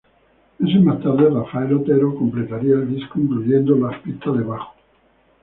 Meses 0.59 0.81
más 0.81 0.99
tarde, 0.99 1.29
Rafael 1.29 1.75
Otero 1.75 2.15
completaría 2.15 2.73
el 2.73 2.95
disco 2.97 3.19
incluyendo 3.19 3.75
las 3.77 4.01
pistas 4.01 4.35
de 4.35 4.43
bajo. 4.43 4.73